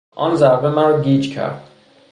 [0.15, 1.63] آن ضربه مرا گیج کرد.